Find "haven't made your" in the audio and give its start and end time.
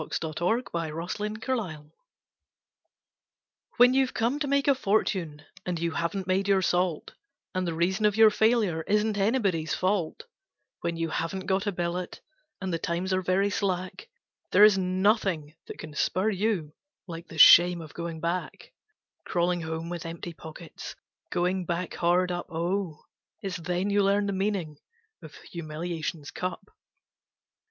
5.91-6.63